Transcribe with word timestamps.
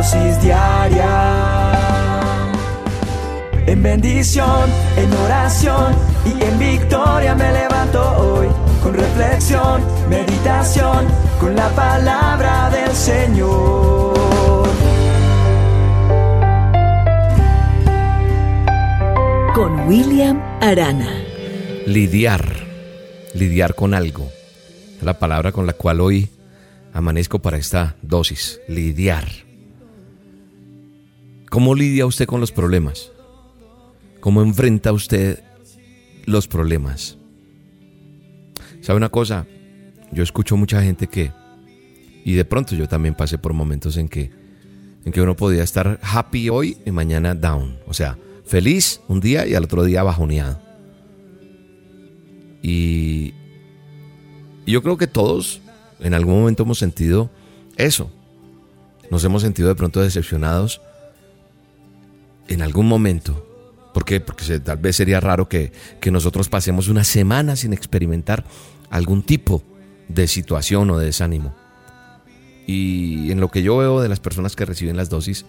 dosis 0.00 0.40
diaria. 0.40 1.72
En 3.66 3.82
bendición, 3.82 4.70
en 4.96 5.12
oración 5.12 5.94
y 6.24 6.42
en 6.42 6.58
victoria 6.58 7.34
me 7.34 7.52
levanto 7.52 8.00
hoy. 8.16 8.48
Con 8.82 8.94
reflexión, 8.94 9.82
meditación, 10.08 11.06
con 11.38 11.54
la 11.54 11.68
palabra 11.74 12.70
del 12.70 12.92
Señor. 12.92 14.68
Con 19.54 19.86
William 19.86 20.40
Arana. 20.62 21.12
Lidiar. 21.86 22.44
Lidiar 23.34 23.74
con 23.74 23.92
algo. 23.92 24.30
Es 24.96 25.02
la 25.02 25.18
palabra 25.18 25.52
con 25.52 25.66
la 25.66 25.74
cual 25.74 26.00
hoy 26.00 26.30
amanezco 26.94 27.38
para 27.40 27.58
esta 27.58 27.96
dosis. 28.00 28.60
Lidiar. 28.66 29.49
¿Cómo 31.50 31.74
lidia 31.74 32.06
usted 32.06 32.26
con 32.26 32.38
los 32.38 32.52
problemas? 32.52 33.10
¿Cómo 34.20 34.40
enfrenta 34.40 34.92
usted 34.92 35.42
los 36.24 36.46
problemas? 36.46 37.18
¿Sabe 38.82 38.98
una 38.98 39.08
cosa? 39.08 39.48
Yo 40.12 40.22
escucho 40.22 40.56
mucha 40.56 40.80
gente 40.80 41.08
que, 41.08 41.32
y 42.24 42.34
de 42.34 42.44
pronto 42.44 42.76
yo 42.76 42.86
también 42.86 43.16
pasé 43.16 43.36
por 43.36 43.52
momentos 43.52 43.96
en 43.96 44.08
que, 44.08 44.30
en 45.04 45.10
que 45.10 45.20
uno 45.20 45.34
podía 45.34 45.64
estar 45.64 45.98
happy 46.04 46.50
hoy 46.50 46.78
y 46.86 46.92
mañana 46.92 47.34
down. 47.34 47.80
O 47.88 47.94
sea, 47.94 48.16
feliz 48.46 49.00
un 49.08 49.18
día 49.18 49.44
y 49.44 49.54
al 49.54 49.64
otro 49.64 49.82
día 49.82 50.04
bajoneado. 50.04 50.60
Y, 52.62 53.34
y 54.66 54.72
yo 54.72 54.84
creo 54.84 54.96
que 54.96 55.08
todos 55.08 55.60
en 55.98 56.14
algún 56.14 56.38
momento 56.38 56.62
hemos 56.62 56.78
sentido 56.78 57.28
eso. 57.76 58.08
Nos 59.10 59.24
hemos 59.24 59.42
sentido 59.42 59.68
de 59.68 59.74
pronto 59.74 60.00
decepcionados 60.00 60.80
en 62.50 62.60
algún 62.60 62.86
momento 62.86 63.46
¿Por 63.92 64.04
qué? 64.04 64.20
Porque 64.20 64.60
tal 64.60 64.78
vez 64.78 64.96
sería 64.96 65.20
raro 65.20 65.48
que, 65.48 65.72
nosotros 66.10 66.48
pasemos 66.48 66.88
una 66.88 67.04
semana 67.04 67.56
sin 67.56 67.72
experimentar 67.72 68.44
algún 68.88 69.22
tipo 69.22 69.62
de 70.08 70.26
situación 70.28 70.90
o 70.90 70.98
de 70.98 71.06
desánimo. 71.06 71.54
Y 72.66 73.32
en 73.32 73.40
lo 73.40 73.48
que 73.48 73.62
yo 73.62 73.76
veo 73.78 74.00
de 74.00 74.08
las 74.08 74.20
personas 74.20 74.54
que 74.54 74.64
reciben 74.64 74.96
las 74.96 75.10
dosis, 75.10 75.44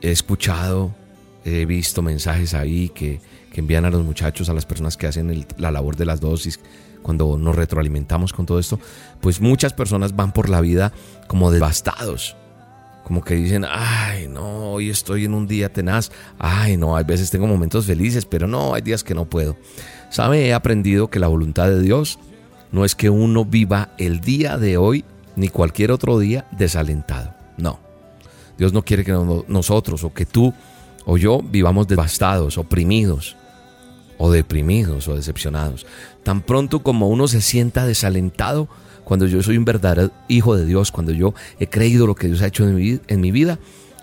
he 0.00 0.10
escuchado, 0.10 0.94
he 1.44 1.66
visto 1.66 2.02
mensajes 2.02 2.54
ahí 2.54 2.88
que, 2.88 3.20
envían 3.54 3.84
a 3.84 3.90
los 3.90 4.02
muchachos, 4.02 4.48
a 4.48 4.54
las 4.54 4.64
personas 4.64 4.96
que 4.96 5.06
hacen 5.06 5.46
la 5.58 5.70
labor 5.70 5.94
de 5.94 6.06
las 6.06 6.20
dosis, 6.20 6.60
cuando 7.02 7.36
nos 7.36 7.54
retroalimentamos 7.54 8.32
con 8.32 8.46
todo 8.46 8.58
esto, 8.58 8.80
pues 9.20 9.42
muchas 9.42 9.74
personas 9.74 10.16
van 10.16 10.32
por 10.32 10.48
la 10.48 10.62
vida 10.62 10.94
como 11.26 11.50
devastados, 11.50 12.36
como 13.10 13.24
que 13.24 13.34
dicen, 13.34 13.66
ay, 13.68 14.28
no, 14.28 14.70
hoy 14.70 14.88
estoy 14.88 15.24
en 15.24 15.34
un 15.34 15.48
día 15.48 15.72
tenaz, 15.72 16.12
ay, 16.38 16.76
no, 16.76 16.94
hay 16.94 17.02
veces 17.02 17.28
tengo 17.28 17.48
momentos 17.48 17.86
felices, 17.86 18.24
pero 18.24 18.46
no, 18.46 18.72
hay 18.72 18.82
días 18.82 19.02
que 19.02 19.16
no 19.16 19.24
puedo. 19.24 19.56
¿Sabe? 20.10 20.46
He 20.46 20.54
aprendido 20.54 21.10
que 21.10 21.18
la 21.18 21.26
voluntad 21.26 21.66
de 21.66 21.82
Dios 21.82 22.20
no 22.70 22.84
es 22.84 22.94
que 22.94 23.10
uno 23.10 23.44
viva 23.44 23.90
el 23.98 24.20
día 24.20 24.58
de 24.58 24.76
hoy 24.76 25.04
ni 25.34 25.48
cualquier 25.48 25.90
otro 25.90 26.20
día 26.20 26.46
desalentado. 26.52 27.34
No. 27.56 27.80
Dios 28.56 28.72
no 28.72 28.82
quiere 28.82 29.04
que 29.04 29.10
nosotros 29.48 30.04
o 30.04 30.14
que 30.14 30.24
tú 30.24 30.54
o 31.04 31.16
yo 31.16 31.42
vivamos 31.42 31.88
devastados, 31.88 32.58
oprimidos 32.58 33.34
o 34.18 34.30
deprimidos 34.30 35.08
o 35.08 35.16
decepcionados. 35.16 35.84
Tan 36.22 36.42
pronto 36.42 36.84
como 36.84 37.08
uno 37.08 37.26
se 37.26 37.40
sienta 37.40 37.86
desalentado, 37.86 38.68
cuando 39.10 39.26
yo 39.26 39.42
soy 39.42 39.56
un 39.56 39.64
verdadero 39.64 40.12
hijo 40.28 40.56
de 40.56 40.64
Dios, 40.64 40.92
cuando 40.92 41.10
yo 41.10 41.34
he 41.58 41.66
creído 41.66 42.06
lo 42.06 42.14
que 42.14 42.28
Dios 42.28 42.42
ha 42.42 42.46
hecho 42.46 42.64
en 42.64 43.20
mi, 43.20 43.30
vida, 43.32 43.58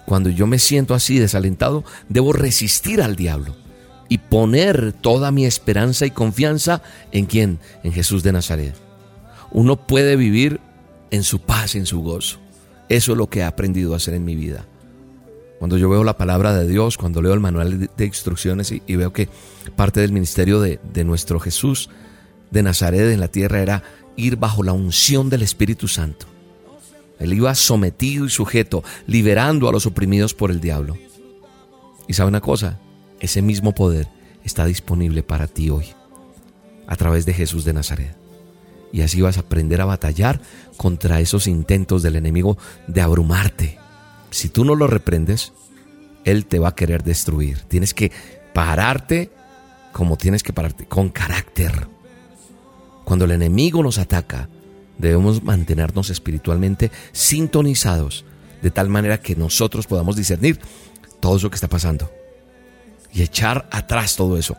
cuando 0.05 0.29
yo 0.29 0.47
me 0.47 0.59
siento 0.59 0.93
así 0.93 1.17
desalentado, 1.17 1.85
debo 2.09 2.33
resistir 2.33 3.01
al 3.01 3.15
diablo 3.15 3.55
y 4.09 4.17
poner 4.17 4.91
toda 4.91 5.31
mi 5.31 5.45
esperanza 5.45 6.05
y 6.05 6.11
confianza 6.11 6.81
en 7.13 7.25
quién? 7.25 7.59
En 7.83 7.93
Jesús 7.93 8.21
de 8.21 8.33
Nazaret. 8.33 8.75
Uno 9.49 9.77
puede 9.77 10.17
vivir 10.17 10.59
en 11.09 11.23
su 11.23 11.39
paz, 11.39 11.75
en 11.75 11.85
su 11.85 12.01
gozo. 12.01 12.39
Eso 12.89 13.13
es 13.13 13.17
lo 13.17 13.29
que 13.29 13.39
he 13.39 13.43
aprendido 13.43 13.93
a 13.93 13.97
hacer 13.97 14.13
en 14.13 14.25
mi 14.25 14.35
vida. 14.35 14.65
Cuando 15.57 15.77
yo 15.77 15.87
veo 15.87 16.03
la 16.03 16.17
palabra 16.17 16.53
de 16.53 16.67
Dios, 16.67 16.97
cuando 16.97 17.21
leo 17.21 17.33
el 17.33 17.39
manual 17.39 17.89
de 17.95 18.05
instrucciones 18.05 18.73
y, 18.73 18.95
veo 18.97 19.13
que 19.13 19.29
parte 19.77 20.01
del 20.01 20.11
ministerio 20.11 20.59
de 20.59 21.03
nuestro 21.05 21.39
Jesús 21.39 21.89
de 22.51 22.61
Nazaret 22.61 23.09
en 23.09 23.21
la 23.21 23.29
tierra 23.29 23.61
era 23.61 23.83
ir 24.17 24.35
bajo 24.35 24.63
la 24.63 24.73
unción 24.73 25.29
del 25.29 25.43
Espíritu 25.43 25.87
Santo. 25.87 26.25
Él 27.19 27.33
iba 27.33 27.55
sometido 27.55 28.25
y 28.25 28.29
sujeto, 28.29 28.83
liberando 29.07 29.69
a 29.69 29.71
los 29.71 29.85
oprimidos 29.85 30.33
por 30.33 30.51
el 30.51 30.59
diablo. 30.59 30.97
Y 32.07 32.13
sabe 32.13 32.27
una 32.27 32.41
cosa, 32.41 32.79
ese 33.19 33.41
mismo 33.41 33.73
poder 33.73 34.07
está 34.43 34.65
disponible 34.65 35.23
para 35.23 35.47
ti 35.47 35.69
hoy, 35.69 35.85
a 36.87 36.95
través 36.95 37.25
de 37.25 37.33
Jesús 37.33 37.63
de 37.63 37.73
Nazaret. 37.73 38.15
Y 38.91 39.01
así 39.01 39.21
vas 39.21 39.37
a 39.37 39.41
aprender 39.41 39.81
a 39.81 39.85
batallar 39.85 40.41
contra 40.77 41.19
esos 41.19 41.47
intentos 41.47 42.03
del 42.03 42.15
enemigo 42.15 42.57
de 42.87 43.01
abrumarte. 43.01 43.77
Si 44.31 44.49
tú 44.49 44.63
no 44.63 44.75
lo 44.75 44.87
reprendes, 44.87 45.53
Él 46.23 46.45
te 46.45 46.59
va 46.59 46.69
a 46.69 46.75
querer 46.75 47.03
destruir. 47.03 47.61
Tienes 47.67 47.93
que 47.93 48.11
pararte 48.53 49.31
como 49.91 50.15
tienes 50.15 50.43
que 50.43 50.53
pararte, 50.53 50.85
con 50.85 51.09
carácter 51.09 51.87
cuando 53.07 53.23
el 53.23 53.31
enemigo 53.31 53.81
nos 53.83 53.99
ataca, 53.99 54.49
debemos 54.97 55.41
mantenernos 55.41 56.09
espiritualmente 56.09 56.91
sintonizados, 57.13 58.25
de 58.61 58.69
tal 58.69 58.89
manera 58.89 59.21
que 59.21 59.33
nosotros 59.33 59.87
podamos 59.87 60.17
discernir 60.17 60.59
todo 61.21 61.37
eso 61.37 61.49
que 61.49 61.55
está 61.55 61.69
pasando 61.69 62.11
y 63.13 63.21
echar 63.21 63.69
atrás 63.71 64.17
todo 64.17 64.37
eso. 64.37 64.57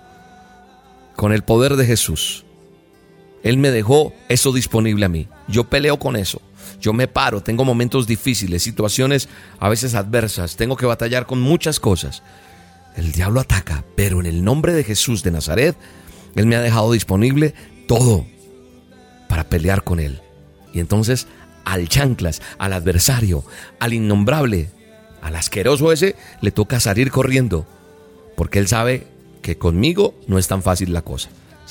Con 1.14 1.34
el 1.34 1.44
poder 1.44 1.76
de 1.76 1.84
Jesús. 1.84 2.46
Él 3.42 3.58
me 3.58 3.70
dejó 3.70 4.14
eso 4.30 4.50
disponible 4.50 5.04
a 5.04 5.10
mí. 5.10 5.28
Yo 5.46 5.64
peleo 5.64 5.98
con 5.98 6.16
eso. 6.16 6.40
Yo 6.80 6.94
me 6.94 7.06
paro, 7.06 7.42
tengo 7.42 7.66
momentos 7.66 8.06
difíciles, 8.06 8.62
situaciones 8.62 9.28
a 9.60 9.68
veces 9.68 9.94
adversas, 9.94 10.56
tengo 10.56 10.78
que 10.78 10.86
batallar 10.86 11.26
con 11.26 11.38
muchas 11.38 11.80
cosas. 11.80 12.22
El 12.96 13.12
diablo 13.12 13.40
ataca, 13.40 13.84
pero 13.94 14.20
en 14.20 14.26
el 14.26 14.42
nombre 14.42 14.72
de 14.72 14.84
Jesús 14.84 15.22
de 15.22 15.32
Nazaret, 15.32 15.76
Él 16.34 16.46
me 16.46 16.56
ha 16.56 16.62
dejado 16.62 16.92
disponible 16.92 17.52
todo 17.86 18.24
pelear 19.44 19.84
con 19.84 20.00
él. 20.00 20.20
Y 20.72 20.80
entonces 20.80 21.26
al 21.68 21.88
chanclas, 21.88 22.40
al 22.58 22.72
adversario, 22.72 23.44
al 23.78 23.92
innombrable, 23.92 24.70
al 25.20 25.36
asqueroso 25.36 25.92
ese, 25.92 26.16
le 26.40 26.50
toca 26.50 26.80
salir 26.80 27.10
corriendo, 27.10 27.66
porque 28.36 28.58
él 28.58 28.68
sabe 28.68 29.06
que 29.42 29.58
conmigo 29.58 30.14
no 30.26 30.38
es 30.38 30.48
tan 30.48 30.62
fácil 30.62 30.94
la 30.94 31.02
cosa. 31.02 31.28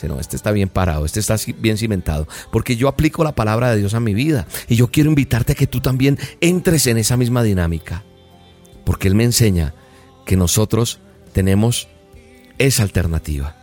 no, 0.08 0.20
este 0.20 0.36
está 0.36 0.52
bien 0.52 0.70
parado, 0.70 1.04
este 1.04 1.20
está 1.20 1.36
bien 1.58 1.80
cimentado, 1.80 2.28
porque 2.52 2.76
yo 2.76 2.90
aplico 2.90 3.24
la 3.24 3.32
palabra 3.32 3.72
de 3.72 3.78
Dios 3.78 3.96
a 3.96 4.00
mi 4.00 4.14
vida 4.14 4.46
y 4.68 4.76
yo 4.76 4.88
quiero 4.92 5.10
invitarte 5.10 5.54
a 5.54 5.56
que 5.56 5.66
tú 5.66 5.82
también 5.82 6.20
entres 6.42 6.86
en 6.86 6.98
esa 6.98 7.18
misma 7.18 7.42
dinámica, 7.42 8.04
porque 8.86 9.08
Él 9.08 9.16
me 9.16 9.24
enseña 9.24 9.74
que 10.28 10.38
nosotros 10.38 11.00
tenemos 11.34 11.88
esa 12.60 12.84
alternativa. 12.84 13.56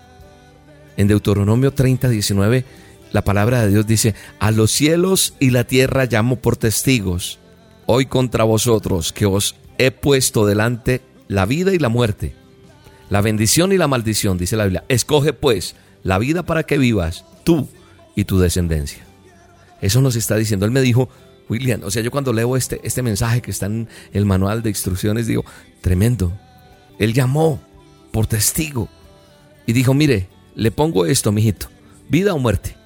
En 0.97 1.06
Deuteronomio 1.06 1.72
30, 1.72 2.09
19 2.09 2.64
la 3.12 3.22
palabra 3.22 3.62
de 3.62 3.70
Dios 3.70 3.87
dice, 3.87 4.15
a 4.38 4.50
los 4.50 4.70
cielos 4.70 5.34
y 5.41 5.50
la 5.50 5.65
tierra 5.65 6.06
llamo 6.06 6.37
por 6.37 6.56
testigos, 6.56 7.38
hoy 7.87 8.06
contra 8.06 8.44
vosotros 8.44 9.12
que 9.12 9.26
os 9.26 9.54
he 9.78 9.91
puesto 9.91 10.47
delante 10.47 11.00
la 11.28 11.47
vida 11.47 11.72
y 11.75 11.78
la 11.78 11.88
muerte, 11.88 12.34
la 13.10 13.20
bendición 13.20 13.72
y 13.72 13.78
la 13.78 13.88
maldición, 13.88 14.38
dice 14.38 14.56
la 14.56 14.64
Biblia. 14.64 14.84
Escoge 14.88 15.32
pues 15.32 15.76
la 16.03 16.19
vida 16.19 16.44
para 16.44 16.64
que 16.64 16.78
vivas 16.78 17.25
tú 17.44 17.69
y 18.14 18.25
tu 18.25 18.38
descendencia. 18.38 19.04
Eso 19.81 20.00
nos 20.00 20.16
está 20.16 20.37
diciendo. 20.37 20.66
Él 20.66 20.72
me 20.72 20.81
dijo, 20.81 21.09
William, 21.48 21.82
o 21.84 21.91
sea, 21.91 22.03
yo 22.03 22.10
cuando 22.10 22.32
leo 22.32 22.56
este, 22.56 22.81
este 22.84 23.02
mensaje 23.02 23.43
que 23.43 23.50
está 23.50 23.67
en 23.67 23.88
el 24.12 24.25
manual 24.25 24.62
de 24.62 24.70
instrucciones, 24.70 25.26
digo, 25.26 25.44
tremendo. 25.81 26.32
Él 26.99 27.12
llamó 27.12 27.61
por 28.12 28.26
testigo 28.26 28.88
y 29.67 29.73
dijo, 29.73 29.94
mire, 29.94 30.28
le 30.55 30.70
pongo 30.70 31.06
esto, 31.06 31.32
mijito, 31.32 31.69
vida 32.08 32.32
o 32.32 32.38
muerte. 32.38 32.76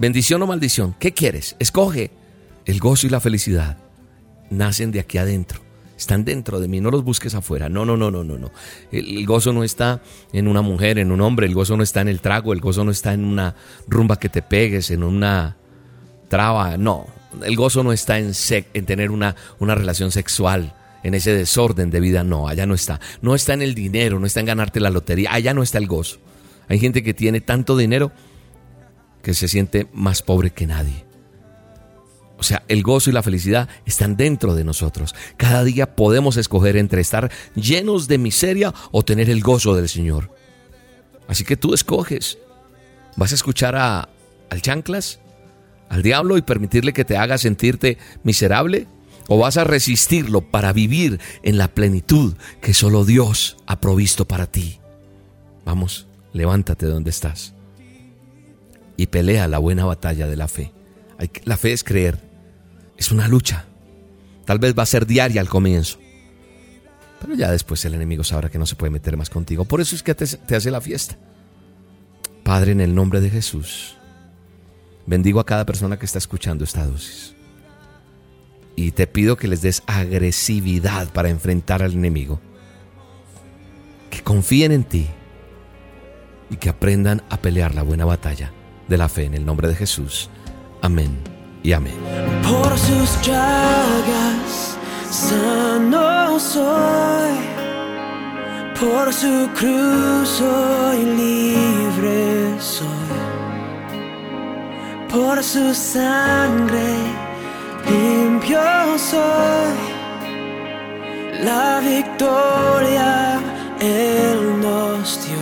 Bendición 0.00 0.40
o 0.40 0.46
maldición, 0.46 0.96
¿qué 0.98 1.12
quieres? 1.12 1.56
Escoge. 1.58 2.10
El 2.64 2.80
gozo 2.80 3.06
y 3.06 3.10
la 3.10 3.20
felicidad 3.20 3.76
nacen 4.48 4.92
de 4.92 5.00
aquí 5.00 5.18
adentro. 5.18 5.60
Están 5.94 6.24
dentro 6.24 6.58
de 6.58 6.68
mí, 6.68 6.80
no 6.80 6.90
los 6.90 7.04
busques 7.04 7.34
afuera. 7.34 7.68
No, 7.68 7.84
no, 7.84 7.98
no, 7.98 8.10
no, 8.10 8.24
no, 8.24 8.38
no. 8.38 8.50
El, 8.90 9.26
gozo 9.26 9.52
no 9.52 9.62
está 9.62 10.00
en 10.32 10.48
una 10.48 10.62
mujer, 10.62 10.98
en 10.98 11.12
un 11.12 11.20
hombre, 11.20 11.46
el 11.46 11.52
gozo 11.52 11.76
no 11.76 11.82
está 11.82 12.00
en 12.00 12.08
el 12.08 12.22
trago, 12.22 12.54
el 12.54 12.60
gozo 12.60 12.82
no 12.82 12.90
está 12.90 13.12
en 13.12 13.26
una 13.26 13.56
rumba 13.88 14.18
que 14.18 14.30
te 14.30 14.40
pegues, 14.40 14.90
en 14.90 15.02
una 15.02 15.58
traba, 16.28 16.78
no. 16.78 17.06
El 17.44 17.54
gozo 17.54 17.82
no 17.82 17.92
está 17.92 18.18
en, 18.18 18.32
en 18.72 18.86
tener 18.86 19.10
una, 19.10 19.36
una 19.58 19.74
relación 19.74 20.12
sexual, 20.12 20.72
en 21.02 21.12
ese 21.12 21.34
desorden 21.34 21.90
de 21.90 22.00
vida, 22.00 22.24
no, 22.24 22.48
allá 22.48 22.64
no 22.64 22.72
está. 22.72 23.00
No 23.20 23.34
está 23.34 23.52
en 23.52 23.60
el 23.60 23.74
dinero, 23.74 24.18
no 24.18 24.24
está 24.24 24.40
en 24.40 24.46
ganarte 24.46 24.80
la 24.80 24.88
lotería, 24.88 25.30
allá 25.30 25.52
no 25.52 25.62
está 25.62 25.76
el 25.76 25.86
gozo. 25.86 26.20
Hay 26.68 26.78
gente 26.78 27.02
que 27.02 27.12
tiene 27.12 27.42
tanto 27.42 27.76
dinero 27.76 28.12
que 29.22 29.34
se 29.34 29.48
siente 29.48 29.86
más 29.92 30.22
pobre 30.22 30.50
que 30.50 30.66
nadie. 30.66 31.04
O 32.40 32.42
sea, 32.42 32.62
el 32.68 32.82
gozo 32.82 33.10
y 33.10 33.12
la 33.12 33.22
felicidad 33.22 33.68
están 33.84 34.16
dentro 34.16 34.54
de 34.54 34.64
nosotros. 34.64 35.14
Cada 35.36 35.62
día 35.62 35.94
podemos 35.94 36.38
escoger 36.38 36.78
entre 36.78 37.02
estar 37.02 37.30
llenos 37.54 38.08
de 38.08 38.16
miseria 38.16 38.72
o 38.92 39.04
tener 39.04 39.28
el 39.28 39.42
gozo 39.42 39.74
del 39.74 39.90
Señor. 39.90 40.34
Así 41.28 41.44
que 41.44 41.58
tú 41.58 41.74
escoges. 41.74 42.38
¿Vas 43.16 43.32
a 43.32 43.34
escuchar 43.34 43.76
a, 43.76 44.08
al 44.48 44.62
chanclas, 44.62 45.20
al 45.90 46.02
diablo 46.02 46.38
y 46.38 46.42
permitirle 46.42 46.94
que 46.94 47.04
te 47.04 47.18
haga 47.18 47.36
sentirte 47.36 47.98
miserable? 48.22 48.86
¿O 49.28 49.36
vas 49.36 49.58
a 49.58 49.64
resistirlo 49.64 50.40
para 50.40 50.72
vivir 50.72 51.20
en 51.42 51.58
la 51.58 51.68
plenitud 51.68 52.34
que 52.62 52.72
solo 52.72 53.04
Dios 53.04 53.58
ha 53.66 53.80
provisto 53.80 54.26
para 54.26 54.46
ti? 54.46 54.80
Vamos, 55.66 56.06
levántate 56.32 56.86
donde 56.86 57.10
estás 57.10 57.54
y 59.00 59.06
pelea 59.06 59.48
la 59.48 59.56
buena 59.56 59.86
batalla 59.86 60.26
de 60.26 60.36
la 60.36 60.46
fe. 60.46 60.74
La 61.44 61.56
fe 61.56 61.72
es 61.72 61.84
creer, 61.84 62.18
es 62.98 63.10
una 63.10 63.28
lucha. 63.28 63.64
Tal 64.44 64.58
vez 64.58 64.78
va 64.78 64.82
a 64.82 64.86
ser 64.86 65.06
diaria 65.06 65.40
al 65.40 65.48
comienzo. 65.48 65.98
Pero 67.18 67.32
ya 67.32 67.50
después 67.50 67.82
el 67.86 67.94
enemigo 67.94 68.24
sabrá 68.24 68.50
que 68.50 68.58
no 68.58 68.66
se 68.66 68.76
puede 68.76 68.90
meter 68.90 69.16
más 69.16 69.30
contigo. 69.30 69.64
Por 69.64 69.80
eso 69.80 69.96
es 69.96 70.02
que 70.02 70.14
te, 70.14 70.26
te 70.26 70.54
hace 70.54 70.70
la 70.70 70.82
fiesta. 70.82 71.16
Padre, 72.42 72.72
en 72.72 72.82
el 72.82 72.94
nombre 72.94 73.22
de 73.22 73.30
Jesús, 73.30 73.96
bendigo 75.06 75.40
a 75.40 75.46
cada 75.46 75.64
persona 75.64 75.98
que 75.98 76.04
está 76.04 76.18
escuchando 76.18 76.64
esta 76.64 76.84
dosis. 76.84 77.34
Y 78.76 78.90
te 78.90 79.06
pido 79.06 79.38
que 79.38 79.48
les 79.48 79.62
des 79.62 79.82
agresividad 79.86 81.10
para 81.10 81.30
enfrentar 81.30 81.82
al 81.82 81.94
enemigo. 81.94 82.38
Que 84.10 84.22
confíen 84.22 84.72
en 84.72 84.84
ti 84.84 85.06
y 86.50 86.56
que 86.56 86.68
aprendan 86.68 87.22
a 87.30 87.40
pelear 87.40 87.74
la 87.74 87.82
buena 87.82 88.04
batalla 88.04 88.52
de 88.90 88.98
la 88.98 89.08
fe 89.08 89.24
en 89.24 89.34
el 89.34 89.46
nombre 89.46 89.68
de 89.68 89.76
Jesús. 89.76 90.28
Amén 90.82 91.16
y 91.62 91.72
amén. 91.72 91.96
Por 92.42 92.76
sus 92.76 93.22
llagas 93.22 94.76
sano 95.10 96.38
soy, 96.40 97.36
por 98.78 99.12
su 99.12 99.48
cruz 99.54 100.28
soy 100.28 100.98
libre 101.04 102.56
soy, 102.58 102.88
por 105.08 105.42
su 105.42 105.72
sangre 105.72 106.90
limpio 107.88 108.60
soy, 108.98 109.78
la 111.44 111.80
victoria 111.80 113.38
Él 113.80 114.60
nos 114.60 115.26
dio. 115.26 115.39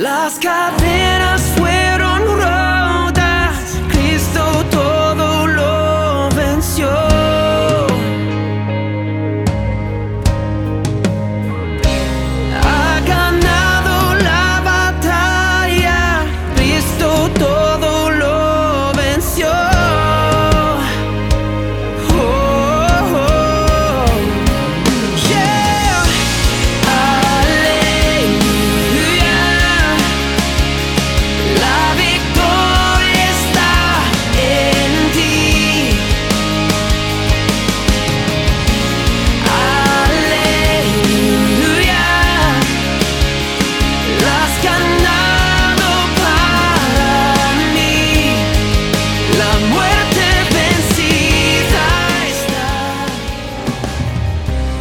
Las 0.00 0.38
cadenas 0.38 1.09